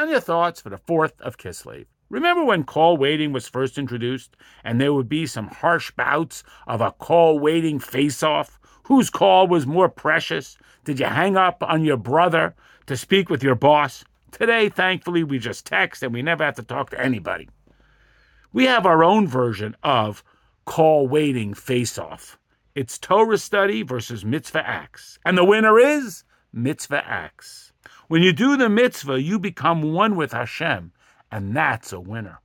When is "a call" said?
6.80-7.40